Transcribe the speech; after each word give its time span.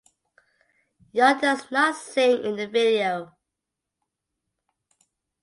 Young 1.11 1.39
does 1.39 1.69
not 1.69 1.95
sing 1.95 2.43
in 2.43 2.55
the 2.55 2.65
video. 2.65 3.35